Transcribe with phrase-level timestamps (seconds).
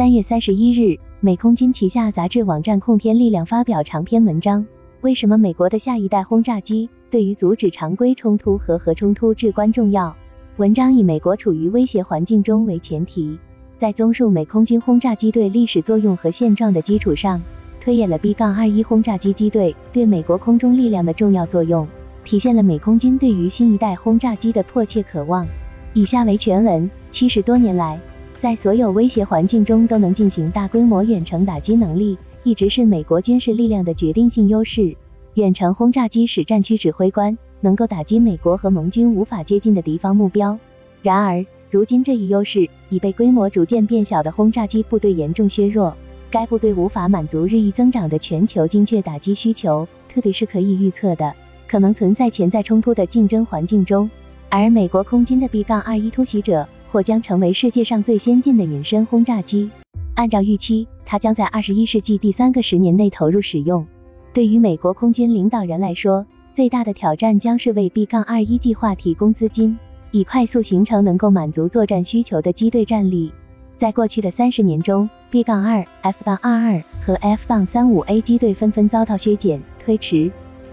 [0.00, 4.66] 三月三十一日，美空军旗下杂志网站空天力量发表长篇文章，
[5.02, 10.16] 为什么美国的下一代轰炸机对于阻止常规冲突和核冲突至关重要？
[10.56, 13.38] 文章以美国处于威胁环境中为前提，
[13.76, 17.42] 在综述美空军轰炸机对历史作用和现状的基础上，
[17.78, 21.86] 推演了 B-21 轰炸机机队对美国空中力量的重要作用，
[22.24, 25.46] 体现了美空军对于新一代轰炸机的迫切渴望。
[25.92, 28.00] 以下为全文：七十多年来。
[28.40, 34.96] 在所有威胁环境中都能进行大规模远程打击能力，一直是美国军事力量的决定性优势。
[35.34, 40.58] 远程轰炸机使战区指挥官能够打击美国和盟军无法接近的敌方目标。
[41.02, 45.94] 然而，如今这一优势已被规模逐渐变小的轰炸机部队严重削弱。
[46.30, 51.34] 该部队无法满足日益增长的全球精确打击需求，特别是可以预测的、
[51.68, 54.10] 可能存在潜在冲突的竞争环境中。
[54.48, 56.66] 而美国空军的 B-21 突袭者。
[56.92, 59.70] 或将成为世界上最先进的隐身轰炸机。
[60.14, 63.86] 按照预期，它将在二十一世纪第三个十年内投入使用。
[64.32, 69.78] 对于美国空军领导人来说，最大的挑战将是为 B-21 计划提供资金，
[70.10, 73.32] 以快速形成能够满足作战需求的机队战力。
[73.76, 80.30] 在过去的三十年中，B-2、F-22 和 F-35A 机队纷纷遭到削减、推迟。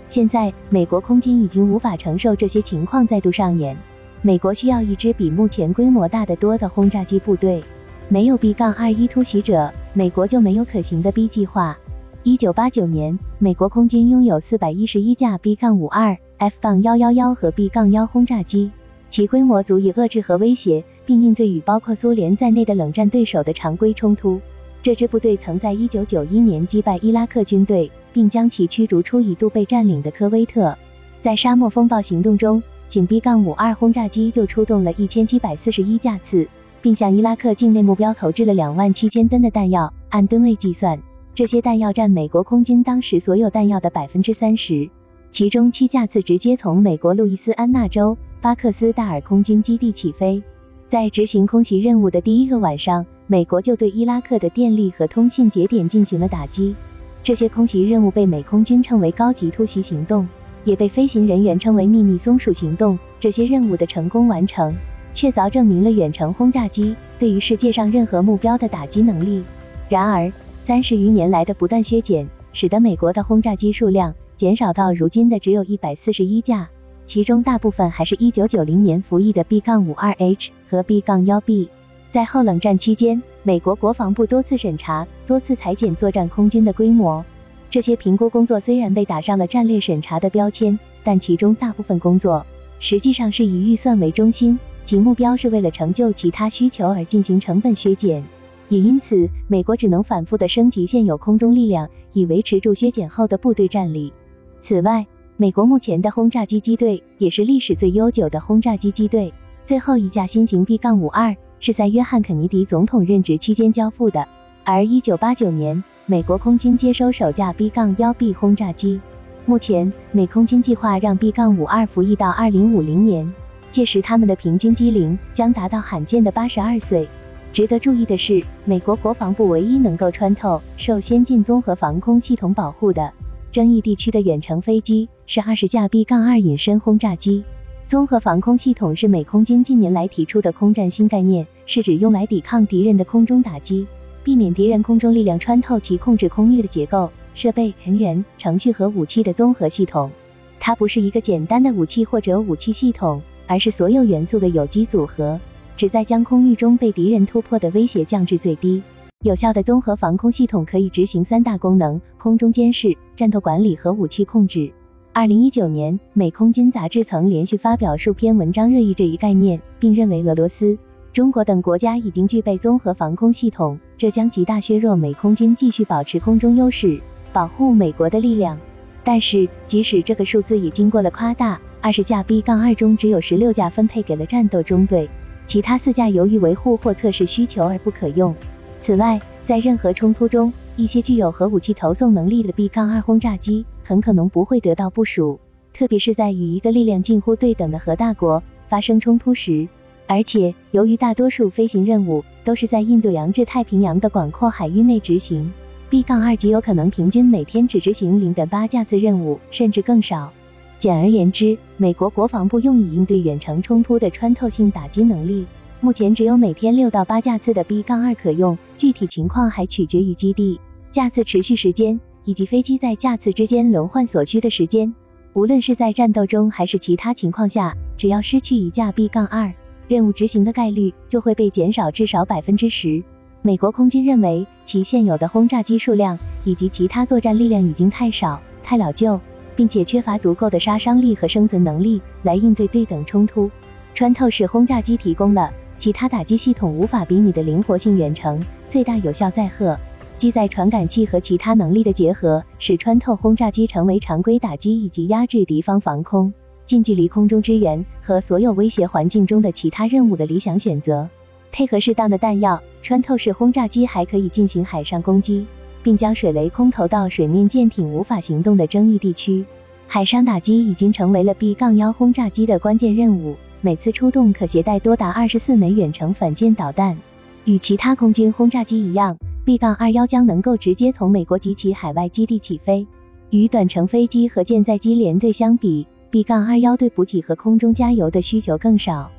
[0.08, 3.78] 现在，美国空军已经无法承受这些情况再度上演。
[4.22, 7.64] 美国需要一支比目前规模大得多的轰炸机部队。
[8.10, 11.78] 没有 B-21 突袭者，美国就没有可行的 B 计划。
[12.24, 18.72] 一九八九年，美国空军拥有四百一十一架 B-52、F-111 和 B-1 轰炸机，
[19.08, 24.40] 其规模足以遏制和威胁，并应对与包括苏联在内的冷战对手的常规冲突。
[24.82, 30.78] 这支部队曾在一九九一年击败伊拉克军队，并将其驱逐出一度被占领的科威特。
[31.20, 36.48] 在沙漠风暴行动中，仅 B-52 轰炸机就出动了一千七百四十一架次，
[36.82, 39.94] 并向伊拉克境内目标投掷了两万七千吨的弹药。
[40.10, 41.00] 按吨位计算，
[41.36, 44.90] 这些弹药占美国空军当时所有弹药的百分之三十。
[45.30, 50.42] 其中七架次直接从美国路易斯安那州巴克斯大尔空军基地起飞。
[50.88, 56.74] 在执行空袭任务的第一个晚上，美国就对伊拉克的电力和通信节点进行了打击。
[57.22, 60.26] 这些空袭任务被美空军称为高级突袭行动。
[60.64, 62.98] 也被飞行人员称为秘密松鼠行动。
[63.20, 64.76] 这些任务的成功完成，
[65.14, 69.44] 确凿证明了远程轰炸机对于世界上任何目标的打击能力。
[69.90, 70.32] 然而，
[70.62, 76.70] 三十余年来的不断削减，使得美国的轰炸机数量减少到如今的只有一百四十一架，
[77.06, 81.70] 其中大部分还是一九九零年服役的 B 杠 52H 和 B 杠 1B。
[82.10, 87.24] 在后冷战期间，美国国防部多次审查、多次裁减作战空军的规模。
[87.70, 92.46] 这些评估工作虽然被打上了战略审查的标签，但其中大部分工作
[92.80, 98.24] 实际上是以预算为中心，其目标是为了成就其他需求而进行成本削减。
[98.70, 104.14] 也因此，美国只能反复的升级现有空中力量，以维持住削减后的部队战力。
[104.60, 105.08] 此外，
[105.38, 109.34] 美国目前的轰炸机机队也是历史最悠久的轰炸机机队。
[109.66, 114.28] 最后一架新型 B-52 是在约翰肯尼迪总统任职期间交付的，
[114.68, 115.84] 而1989年。
[116.10, 119.00] 美国空军接收首架 B 杠 1B 轰炸机，
[119.46, 123.34] 目前美空军计划让 B 杠52服役到2050年，
[123.70, 127.08] 届时他们的平均机龄将达到罕见的82岁。
[127.54, 133.14] 值得注意的是，美国国防部唯一能够穿透受先进综合防空系统保护的
[133.52, 137.46] 争议地区的远程飞机是20架 B 杠2隐身轰炸机。
[137.86, 143.88] 综合防空系统是美空军近年来提出的空战新概念，是指用来抵抗敌人的空中打击。
[144.28, 150.12] 避免敌人空中力量穿透其控制空域的结构、设备、人员、程序和武器的综合系统。
[150.60, 155.40] 它不是一个简单的武器或者武器系统，而是所有元素的有机组合，
[155.78, 158.84] 旨在将空域中被敌人突破的威胁降至最低。
[159.24, 164.74] 有效的综合防空系统可以执行三大功能：空中监视、战斗管理和武器控制。
[165.14, 170.78] 二零一九年，美空军杂志曾连续发表数篇文章热议这一概念，并认为俄罗斯。
[171.18, 177.02] 中国等国家已经具备综合防空系统，这将极大削弱美空军继续保持空中优势、
[177.34, 178.60] 保护美国的力量。
[179.04, 185.10] 但是，即使这个数字也经过了夸大，二十架 B 杠2中只有十六架分配给了战斗中队，
[185.48, 188.36] 其他四架由于维护或测试需求而不可用。
[188.80, 195.40] 此外，在任何冲突中，一些具有核武器投送能力的 B 杠2轰炸机很可能不会得到部署，
[195.74, 199.68] 特别是在与一个力量近乎对等的核大国发生冲突时。
[200.08, 205.52] 而且，由于大多数飞行任务都是在印度洋至太平洋的广阔海域内执行
[205.90, 210.32] ，B-2 极有可能平均每天只执行零点八架次任务，甚至更少。
[210.78, 215.46] 简而言之，美国国防部用以应对远程冲突的穿透性打击能力，
[215.82, 224.96] 目前只有每天六到八架次的 B 杠二可用，具体情况还取决于基地架次持续时间以及飞机在架次之间轮换所需的时间。
[225.34, 229.54] 无论是在战斗中还是其他情况下，只要失去一架 B 杠二，
[229.88, 233.04] 任务执行的概率就会被减少至少百分之十。
[233.42, 239.20] 美国空军认为，其现有的轰炸机数量以及其他作战力量已经太少、太老旧，
[239.56, 243.50] 并且缺乏足够的杀伤力和生存能力来应对对等冲突。
[243.94, 249.78] 穿透式轰炸机提供了其他打击系统无法比拟的灵活性远程、最大有效载荷。
[250.18, 256.34] 机载传感器和其他能力的结合，使穿透轰炸机成为常规打击以及压制敌方防空、
[256.68, 261.08] 近距离空中支援和所有威胁环境中的其他任务的理想选择。
[261.50, 265.46] 配合适当的弹药，穿透式轰炸机还可以进行海上攻击，
[265.82, 269.46] 并将水雷空投到水面舰艇无法行动的争议地区。
[269.88, 276.98] 海上打击已经成为了 B 杠幺轰炸机的关键任务，每次出动可携带多达二十四枚远程反舰导弹。
[277.46, 279.18] 与其他空军轰炸机一样。
[279.46, 282.86] B 杠二幺将能够直接从美国及其海外基地起飞。
[283.30, 285.88] 与短程飞机和舰载机联队相比
[286.18, 289.12] ，B 杠二幺对补给和空中加油的需求更少。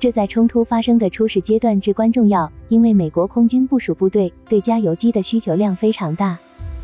[0.00, 6.38] 这在冲突发生的初始阶段至关重要，因为美国空军部署部队对加油机的需求量非常大。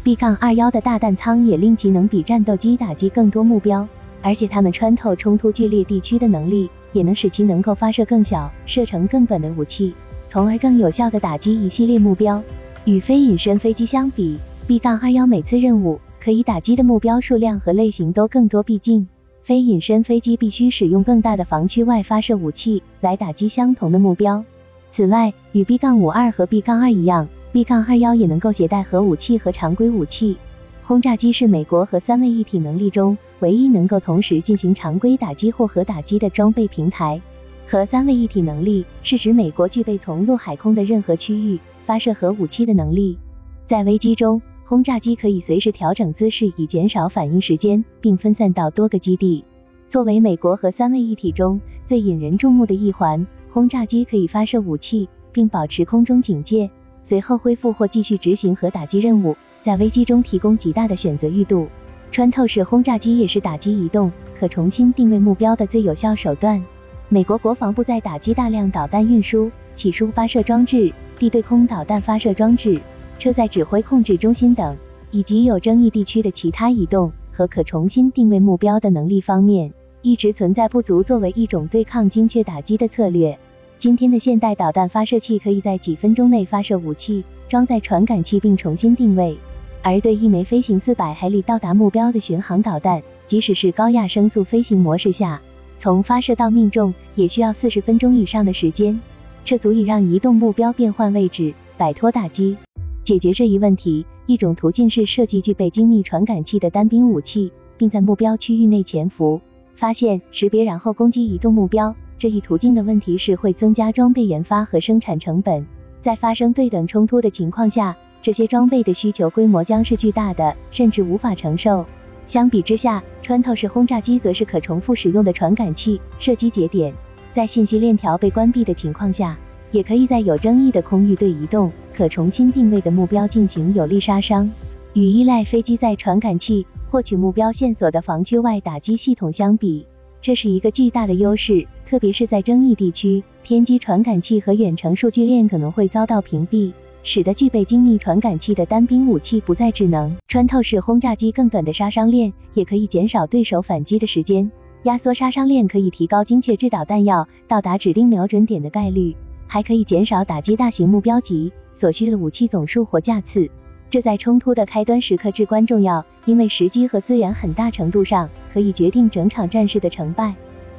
[0.05, 3.89] B 杠二幺的大弹仓也令其能比战斗机打击更多目标，
[4.21, 9.95] 而且它们穿透冲突剧烈地区的能力，也能使其能够发射更小、射程更短的武器，
[10.29, 12.43] 从而更有效地打击一系列目标。
[12.85, 19.09] 与非隐身飞机相比，B 杠二幺每次任务可以打击的目标数量和类型都更多，毕竟
[19.43, 24.45] 非隐身飞机必须使用更大的防区外发射武器来打击相同的目标。
[24.89, 30.37] 此外，与 B 杠五二和 B 杠二一样，B 杠二幺也能够携带核武器和常规武器。
[30.83, 37.21] 轰炸机是美国和三位一体能力中唯一能够同时进行常规打击或核打击的装备平台。
[37.67, 41.59] 核三位一体能力是指美国具备从陆海空的任何区域。
[41.85, 43.19] 发射核武器的能力，
[43.67, 44.41] 在危机中，
[44.73, 49.45] 轰炸机可以随时调整姿势以减少反应时间，并分散到多个基地。
[49.87, 56.71] 作为美国核三位一体中最引人注目的一环，轰炸机可以发射武器并保持空中警戒，
[57.03, 61.69] 随后恢复或继续执行核打击任务，在危机中提供极大的选择域度。
[62.11, 64.11] 穿透式轰炸机也是打击移动、
[64.41, 66.65] 可重新定位目标的最有效手段。
[67.11, 70.95] 美国国防部在打击大量导弹运输、起输发射装置。
[71.19, 72.81] 地对空导弹发射装置、
[73.23, 74.77] 车载指挥控制中心等，
[75.13, 81.05] 以及有争议地区的其他移动和可重新定位目标的能力方面，一直存在不足。
[81.05, 83.39] 作为一种对抗精确打击的策略，
[83.79, 89.39] 今天的现代导弹发射器可以在几分钟内发射武器，装载传感器并重新定位。
[89.83, 95.41] 而对一枚飞行四百海里到达目标的巡航导弹，即使是高亚声速飞行模式下，
[95.77, 99.01] 从发射到命中也需要四十分钟以上的时间。
[99.45, 102.57] 这足以让移动目标变换位置，摆脱打击。
[103.03, 109.41] 解决这一问题，一种途径是设计具备精密传感器的单兵武器，并在目标区域内潜伏、
[109.75, 111.97] 发现、识别，然后攻击移动目标。
[112.17, 115.67] 这一途径的问题是会增加装备研发和生产成本。
[116.01, 121.85] 在发生对等冲突的情况下，这些装备的需求规模将是巨大的，甚至无法承受。
[122.27, 126.95] 相比之下，穿透式轰炸机则是可重复使用的传感器、射击节点。
[127.33, 129.37] 在信息链条被关闭的情况下，
[129.73, 134.49] 也可以在有争议的空域对移动、可重新定位的目标进行有力杀伤。
[134.93, 139.87] 与依赖飞机在传感器获取目标线索的防区外打击系统相比，
[140.21, 150.15] 这是一个巨大的优势，特别是在争议地区，天基传感器和远程数据链可能会遭到屏蔽，使得具备精密传感器的单兵武器不再智能。
[150.29, 154.53] 穿透式轰炸机更短的杀伤链也可以减少对手反击的时间。
[154.83, 159.17] 压缩杀伤链可以提高精确制导弹药到达指定瞄准点的概率，
[159.53, 163.51] 还可以减少打击大型目标级所需的武器总数或架次。
[163.91, 170.35] 这在冲突的开端时刻至关重要，因为时机和资源很大程度上可以决定整场战事的成败。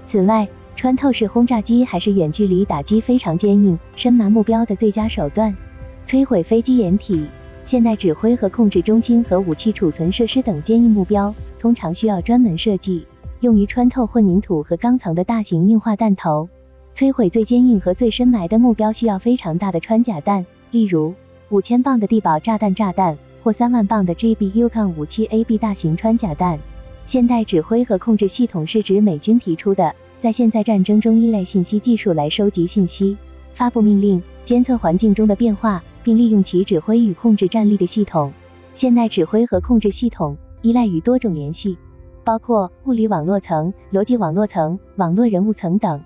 [0.06, 5.56] 此外，穿透式轰炸机还是远距离打击非常坚硬、深埋目标的最佳手段。
[6.04, 7.28] 摧毁飞机掩体、
[7.64, 13.06] 现代指挥和控制中心和武器储存设施等坚硬目标，通常需要专门设计。
[13.42, 16.50] 用于穿透混凝土和钢层的大型硬化弹头，
[16.94, 21.16] 摧毁最坚硬和最深埋的目标需要非常大的穿甲弹，例如
[21.50, 26.60] 五千磅的地堡炸弹炸弹或三万磅的 GBU 杠 57AB 大型穿甲弹。
[27.04, 33.18] 现代指挥和控制系统是指美军提出的，在现在战争中依赖信息技术来收集信息、
[33.54, 38.32] 发布命令、监测环境中的变化，并利用其指挥与控制战力的系统。
[38.74, 41.76] 现代指挥和控制系统依赖于多种联系。
[42.24, 46.02] 包括物理网络层、逻辑网络层、网络人物层等。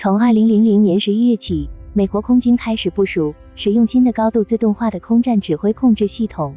[0.00, 6.54] 从二零零零年十一月起，美国空军开始部署使用新的高度自动化的空战指挥控制系统。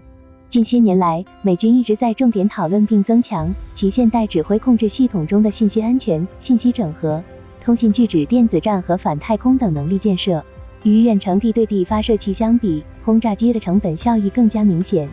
[0.47, 7.23] 近些年来，美军一直在重点讨论并增强其现代指挥控制系统中的信息安全、信息整合、
[7.59, 10.45] 通信拒止、电子战和反太空等能力建设。
[10.83, 15.09] 与远程地对地发射器相比，轰炸机的成本效益更加明显。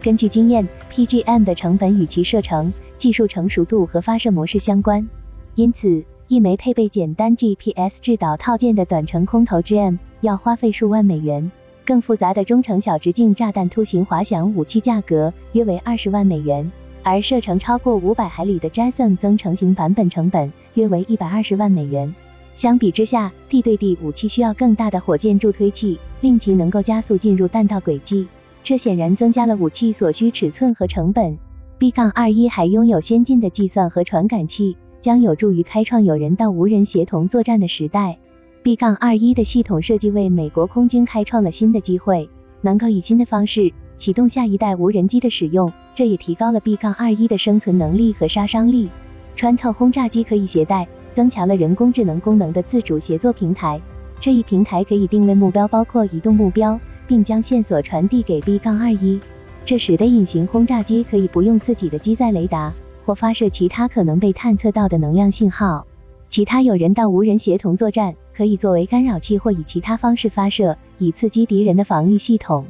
[0.00, 5.08] 根据经验，PGM 的成本与其射程、技术成熟度和发射模式相关，
[5.56, 6.04] 因此。
[6.28, 11.50] 一枚配备简单 GPS 制导套件的短程空投 GM 要花费数万美元，
[11.84, 22.14] 更复杂的中程小直径炸弹突形滑翔武器价格约为二十万美元，而射程超过五百海里的 Jason 增程型版本成本约为一百二十万美元。
[22.54, 28.28] 相比之下，地对地武器需要更大的火箭助推器，令其能够加速进入弹道轨迹，
[28.62, 31.36] 这显然增加了武器所需尺寸和成本。
[31.78, 34.76] B-21 还拥有先进的计算和传感器。
[35.02, 38.18] 将有助于开创有人到无人协同作战的时代。
[38.62, 42.30] B-21 的系统设计为美国空军开创了新的机会，
[42.60, 48.90] 能够以新的方式启动下一代无人机的使用，这也提高了 B-21 的生存能力和杀伤力。
[49.34, 53.82] 穿透轰炸机可以携带增强了人工智能功能的自主协作平台，
[54.20, 56.78] 这一平台可以定位目标，包括移动目标，
[57.08, 59.18] 并将线索传递给 B-21，
[59.64, 62.72] 这使得隐形轰炸机可以不用自己的机载雷达。
[63.04, 65.86] 或发射其他可能被探测到的能量信号。
[66.28, 72.64] 其他有人到无人协同作战可以作为干扰器或以其他方式发射，以刺激敌人的防御系统。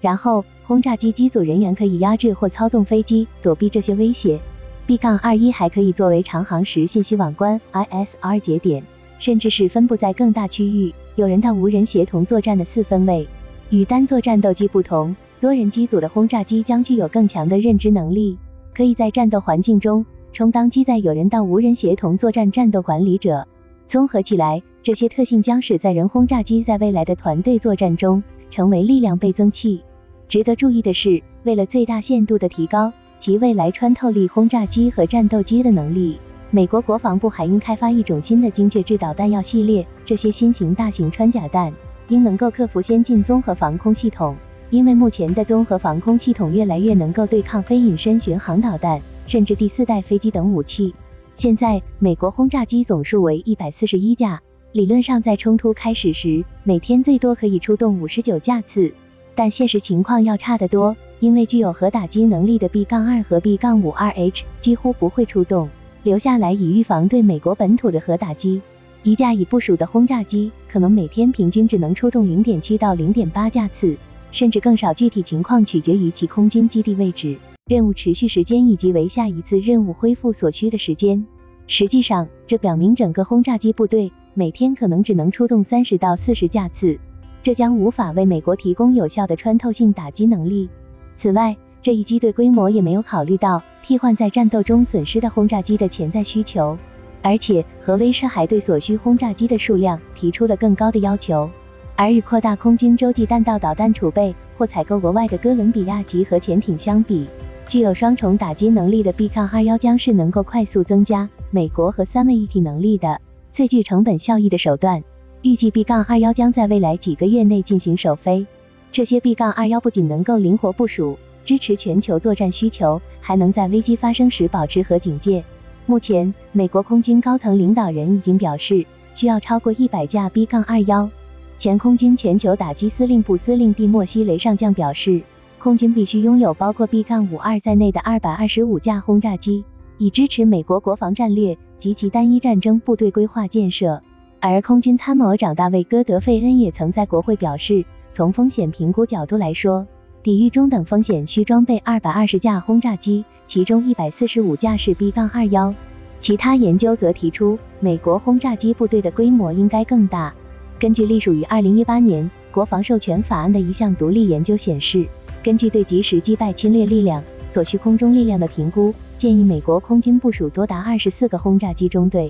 [0.00, 4.38] 然后，轰炸机机组人员可以压制或操纵飞机，躲避这些威胁。
[4.86, 8.84] B-21 还可以作为长航时信息网关 （ISR） 节点，
[9.18, 13.28] 甚至是分布在更大区域、有人到无人协同作战的四分位。
[13.70, 18.38] 与单座战斗机不同，多人机组的轰炸机将具有更强的认知能力。
[18.78, 23.44] 可以在战斗环境中充当机载有人到无人协同作战战斗管理者。
[23.88, 29.82] 综合起来，这些特性将使载人轰炸机在未来的团队作战中成为力量倍增器。
[30.28, 36.20] 值得注意的是，为了最大限度的提高其未来穿透力轰炸机和战斗机的能力，
[36.52, 39.84] 美国国防部还应开发一种新的精确制导弹药系列。
[40.04, 41.74] 这些新型大型穿甲弹
[42.06, 44.36] 应能够克服先进综合防空系统。
[44.70, 50.94] 因为目前的综合防空系统越来越能够对抗非隐身巡航导弹，甚至第四代飞机等武器。
[51.34, 58.92] 现在，美国轰炸机总数为一百四十一架，理论上在冲突开始时，每天最多可以出动五十九架次。
[59.34, 65.70] 但现实情况要差得多，因为具有核打击能力的 B-2 和 B-52H 几乎不会出动，
[66.02, 68.60] 留下来以预防对美国本土的核打击。
[69.04, 73.96] 一架已部署的轰炸机可能每天平均只能出动零点七到零点八架次。
[74.30, 81.26] 甚至更少，具体情况取决于其空军基地位置、任务持续时间以及为下一次任务恢复所需的时间。
[81.66, 86.98] 实际上，这表明整个轰炸机部队每天可能只能出动三十到四十架次，
[87.42, 90.68] 这将无法为美国提供有效的穿透性打击能力。
[91.14, 96.76] 此外，这一机队规模也没有考虑到替换在战斗中损失的轰炸机的潜在需求，
[97.22, 101.50] 而且核威慑还对所需轰炸机的数量提出了更高的要求。
[102.00, 107.26] 而与扩大空军洲际弹道导弹储备或采购额外的哥伦比亚级核潜艇相比，
[107.66, 115.02] 具有双重打击能力的 B-21 将是能够快速增加美国和三位一体能力的最具成本效益的手段。
[115.42, 118.46] 预计 B 杠21将在未来几个月内进行首飞。
[118.92, 125.42] 这些 B 杠21不仅能够灵活部署，支持全球作战需求，还能在危机发生时保持核警戒。
[125.86, 131.10] 目前，美国空军高层领导人已经表示，需要超过一百架 B 杠21。
[131.58, 135.22] 前空军全球打击司令部司令蒂莫西·雷上将表示，
[135.58, 139.64] 空军必须拥有包括 B-52 在内的二百二十五架轰炸机，
[139.96, 144.00] 以支持美国国防战略及其单一战争部队规划建设。
[144.38, 149.88] 而空军参谋长大卫·戈德费恩也曾在国会表示，从风险评估角度来说，
[150.22, 155.74] 抵御中等风险需装备二百二十架轰炸机，其中一百四十五架是 B-21。
[156.20, 160.32] 其他研究则提出，美国轰炸机部队的规模应该更大。
[160.78, 165.08] 根据隶属于二零一八年国防授权法案的一项独立研究显示，
[165.42, 172.26] 根据对及时击败侵略力量所需空中力量的评估，建议美国空军部署多达二十四个轰炸机中队。